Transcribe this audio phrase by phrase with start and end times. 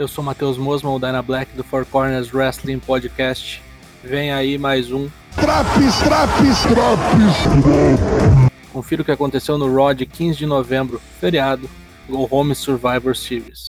[0.00, 3.62] Eu sou Matheus Mosman, o Dyna Black do Four Corners Wrestling Podcast.
[4.02, 5.10] Vem aí mais um.
[5.34, 8.50] Traps, traps, traps!
[8.72, 11.68] Confira o que aconteceu no Raw de 15 de novembro, feriado,
[12.08, 13.66] Go Home Survivor Series.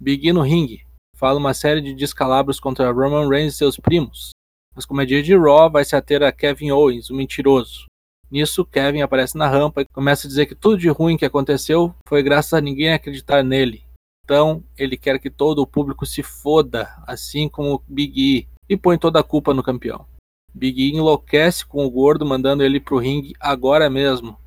[0.00, 0.80] Big no ringue.
[1.14, 4.32] Fala uma série de descalabros contra Roman Reigns e seus primos.
[4.74, 7.86] Mas como dia de Raw, vai se ater a Kevin Owens, o mentiroso.
[8.30, 11.94] Nisso, Kevin aparece na rampa e começa a dizer que tudo de ruim que aconteceu
[12.08, 13.84] foi graças a ninguém acreditar nele.
[14.24, 18.98] Então, ele quer que todo o público se foda, assim como Big E, e põe
[18.98, 20.06] toda a culpa no campeão.
[20.52, 24.38] Big E enlouquece com o gordo, mandando ele pro ringue agora mesmo.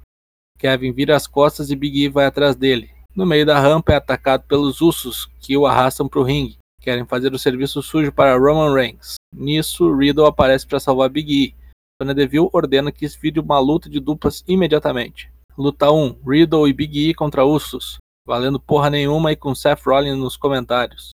[0.58, 2.90] Kevin vira as costas e Big E vai atrás dele.
[3.16, 6.58] No meio da rampa é atacado pelos Usos, que o arrastam pro ringue.
[6.82, 9.17] Querem fazer o serviço sujo para Roman Reigns.
[9.34, 11.56] Nisso, Riddle aparece para salvar Big E.
[12.02, 15.32] Sonya Deville ordena que vire uma luta de duplas imediatamente.
[15.58, 20.18] Luta 1: Riddle e Big E contra Usos, valendo porra nenhuma e com Seth Rollins
[20.18, 21.10] nos comentários.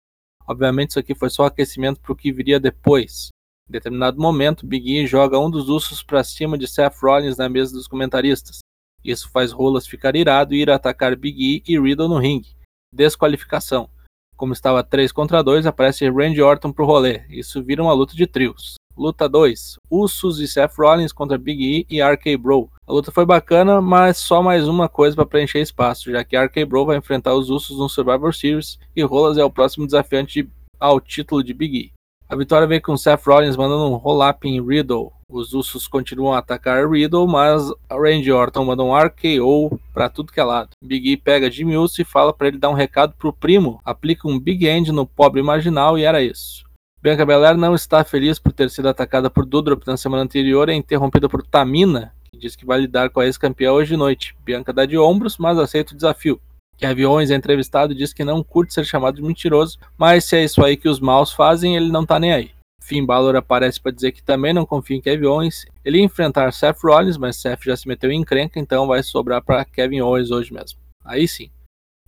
[0.46, 3.28] Obviamente isso aqui foi só aquecimento para o que viria depois.
[3.68, 7.48] Em determinado momento, Big E joga um dos Usos para cima de Seth Rollins na
[7.48, 8.60] mesa dos comentaristas.
[9.04, 12.56] Isso faz Rolas ficar irado e ir atacar Big E e Riddle no ringue.
[12.94, 13.90] Desqualificação.
[14.38, 17.22] Como estava 3 contra 2, aparece Randy Orton pro rolê.
[17.28, 18.76] Isso vira uma luta de trios.
[18.96, 22.70] Luta 2: Usos e Seth Rollins contra Big E e RK Bro.
[22.86, 26.64] A luta foi bacana, mas só mais uma coisa para preencher espaço, já que RK
[26.66, 31.00] Bro vai enfrentar os Usos no Survivor Series e Rolas é o próximo desafiante ao
[31.00, 31.92] título de Big E.
[32.28, 35.17] A vitória veio com Seth Rollins mandando um roll-up em Riddle.
[35.30, 40.40] Os Usos continuam a atacar Riddle, mas Randy Orton manda um RKO pra tudo que
[40.40, 40.70] é lado.
[40.82, 44.26] Big E pega Jimmy Uso e fala para ele dar um recado pro primo, aplica
[44.26, 46.64] um Big End no pobre marginal e era isso.
[47.02, 50.72] Bianca Belair não está feliz por ter sido atacada por Dudrop na semana anterior e
[50.72, 54.34] é interrompida por Tamina, que diz que vai lidar com a ex-campeã hoje de noite.
[54.42, 56.40] Bianca dá de ombros, mas aceita o desafio.
[56.78, 60.38] Kevin Owens é entrevistado e diz que não curte ser chamado de mentiroso, mas se
[60.38, 62.57] é isso aí que os maus fazem, ele não tá nem aí.
[62.88, 65.66] Finn Balor aparece para dizer que também não confia em Kevin Owens.
[65.84, 69.42] Ele ia enfrentar Seth Rollins, mas Seth já se meteu em encrenca, então vai sobrar
[69.42, 70.80] para Kevin Owens hoje mesmo.
[71.04, 71.50] Aí sim.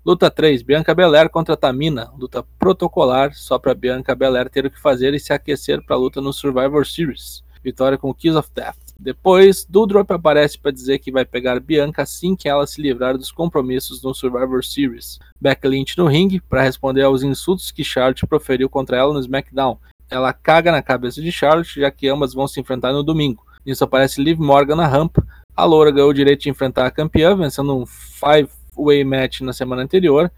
[0.02, 4.80] Luta 3, Bianca Belair contra Tamina, luta protocolar só para Bianca Belair ter o que
[4.80, 7.44] fazer e se aquecer para a luta no Survivor Series.
[7.62, 8.78] Vitória com Kiss of Death.
[8.98, 13.30] Depois, Doudrop aparece para dizer que vai pegar Bianca assim que ela se livrar dos
[13.30, 15.18] compromissos no Survivor Series.
[15.62, 19.78] Lynch no ringue para responder aos insultos que Charlotte proferiu contra ela no SmackDown.
[20.10, 23.44] Ela caga na cabeça de Charlotte, já que ambas vão se enfrentar no domingo.
[23.64, 25.24] Nisso aparece Liv Morgan na rampa.
[25.54, 29.82] A Loura ganhou o direito de enfrentar a campeã, vencendo um five-way match na semana
[29.82, 30.32] anterior.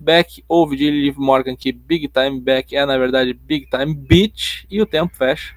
[0.00, 4.64] Beck ouve de Liv Morgan que Big Time Beck é na verdade Big Time Bitch
[4.70, 5.56] e o tempo fecha.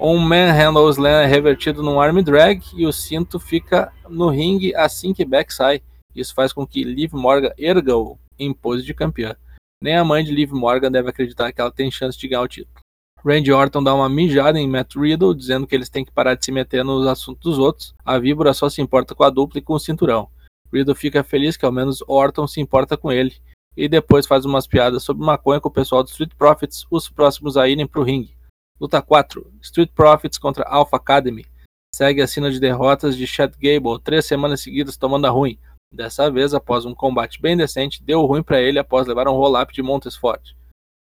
[0.00, 5.12] Um Manhandle Slam é revertido num arm drag e o cinto fica no ringue assim
[5.12, 5.82] que Beck sai.
[6.14, 9.36] Isso faz com que Liv Morgan erga-o em pose de campeã.
[9.82, 12.48] Nem a mãe de Liv Morgan deve acreditar que ela tem chance de ganhar o
[12.48, 12.85] título.
[13.26, 16.44] Randy Orton dá uma mijada em Matt Riddle, dizendo que eles têm que parar de
[16.44, 17.92] se meter nos assuntos dos outros.
[18.04, 20.28] A víbora só se importa com a dupla e com o cinturão.
[20.72, 23.34] Riddle fica feliz que ao menos Orton se importa com ele.
[23.76, 27.56] E depois faz umas piadas sobre maconha com o pessoal do Street Profits, os próximos
[27.56, 28.36] a irem pro ringue.
[28.80, 31.44] Luta 4: Street Profits contra Alpha Academy.
[31.92, 35.58] Segue a cena de derrotas de Chad Gable, três semanas seguidas tomando a ruim.
[35.92, 39.74] Dessa vez, após um combate bem decente, deu ruim para ele após levar um roll-up
[39.74, 40.54] de Montesfort.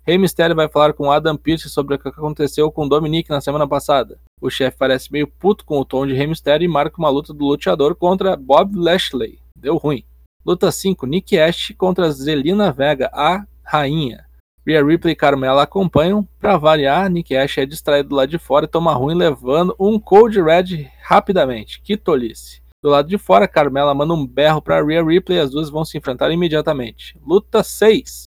[0.07, 3.67] Rey Mysterio vai falar com Adam Pearce sobre o que aconteceu com Dominic na semana
[3.67, 4.21] passada.
[4.41, 7.35] O chefe parece meio puto com o tom de Rey Mysterio e marca uma luta
[7.35, 9.41] do luteador contra Bob Lashley.
[9.59, 10.05] Deu ruim.
[10.47, 14.25] Luta 5: Nick Ash contra Zelina Vega, a rainha.
[14.65, 16.25] Rhea Ripley e Carmela acompanham.
[16.39, 20.41] Para variar, Nick Ash é distraído lá de fora e toma ruim levando um Cold
[20.41, 21.83] Red rapidamente.
[21.83, 22.63] Que tolice.
[22.81, 25.85] Do lado de fora, Carmela manda um berro para Rhea Ripley e as duas vão
[25.85, 27.19] se enfrentar imediatamente.
[27.27, 28.26] Luta 6.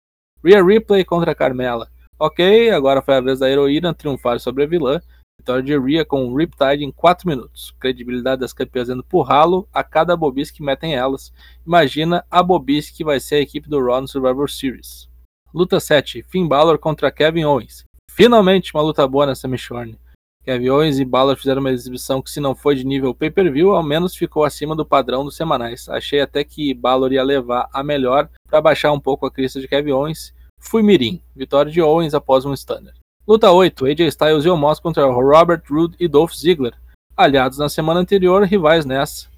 [0.47, 1.89] Rhea Ripley contra Carmela.
[2.17, 5.01] Ok, agora foi a vez da heroína triunfar sobre a vilã.
[5.41, 7.75] Vitória de Rhea com um Riptide em 4 minutos.
[7.81, 11.33] Credibilidade das campeãs indo pro ralo a cada bobice que metem elas.
[11.67, 15.09] Imagina a bobice que vai ser a equipe do Raw no Survivor Series.
[15.53, 17.83] Luta 7, Finn Balor contra Kevin Owens.
[18.09, 19.99] Finalmente uma luta boa nessa Michorne.
[20.45, 23.83] Kevin Owens e Balor fizeram uma exibição que se não foi de nível pay-per-view, ao
[23.83, 25.89] menos ficou acima do padrão dos semanais.
[25.89, 29.67] Achei até que Balor ia levar a melhor para baixar um pouco a crista de
[29.67, 30.36] Kevin Owens.
[30.67, 31.23] Fui mirim.
[31.35, 32.93] Vitória de Owens após um stunner.
[33.27, 36.75] Luta 8, AJ Styles e Omos contra Robert Roode e Dolph Ziggler.
[37.17, 39.29] Aliados na semana anterior, rivais nessa.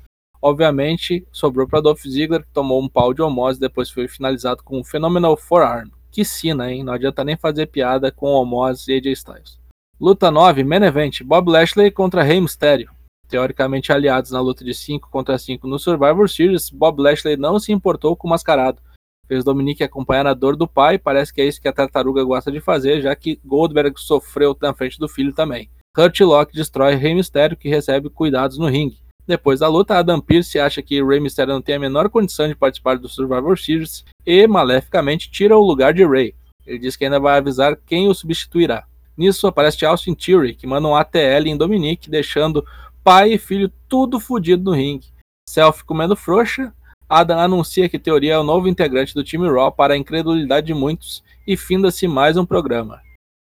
[0.41, 4.65] Obviamente, sobrou para Dolph Ziggler, que tomou um pau de Omos e depois foi finalizado
[4.65, 5.91] com um Phenomenal Forearm.
[6.11, 6.83] Que sina, hein?
[6.83, 9.59] Não adianta nem fazer piada com Omos e AJ Styles.
[10.01, 12.91] Luta 9, Main Event, Bob Lashley contra Rey Mysterio.
[13.29, 17.71] Teoricamente aliados na luta de 5 contra 5 no Survivor Series, Bob Lashley não se
[17.71, 18.81] importou com o mascarado.
[19.29, 22.51] Fez Dominique acompanhar a dor do pai, parece que é isso que a tartaruga gosta
[22.51, 25.69] de fazer, já que Goldberg sofreu na frente do filho também.
[25.97, 28.99] Hurt Lock destrói Rey Mysterio, que recebe cuidados no ringue.
[29.27, 32.55] Depois da luta, Adam Pearce acha que Rey Mysterio não tem a menor condição de
[32.55, 36.35] participar do Survivor Series e, maleficamente, tira o lugar de Rey.
[36.67, 38.87] Ele diz que ainda vai avisar quem o substituirá.
[39.17, 42.65] Nisso aparece Austin Theory, que manda um ATL em Dominique, deixando
[43.05, 45.09] pai e filho tudo fodido no ringue.
[45.49, 46.73] Self comendo frouxa,
[47.09, 50.75] Adam anuncia que Teoria é o novo integrante do time Raw para a incredulidade de
[50.75, 53.01] muitos e finda-se mais um programa.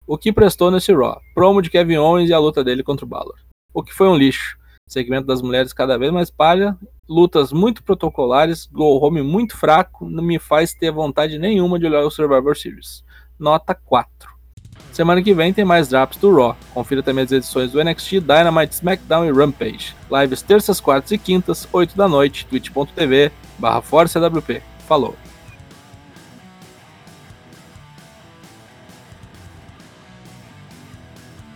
[0.05, 1.21] O que prestou nesse Raw?
[1.33, 3.39] Promo de Kevin Owens e a luta dele contra o Balor.
[3.73, 4.59] O que foi um lixo.
[4.89, 6.77] Segmento das mulheres cada vez mais palha,
[7.09, 12.05] lutas muito protocolares, go home muito fraco, não me faz ter vontade nenhuma de olhar
[12.05, 13.05] o Survivor Series.
[13.39, 14.32] Nota 4.
[14.93, 16.57] Semana que vem tem mais drops do Raw.
[16.75, 19.97] Confira também as edições do NXT, Dynamite, SmackDown e Rampage.
[20.11, 23.81] Lives terças, quartas e quintas, 8 da noite, twitch.tv barra
[24.87, 25.17] Falou!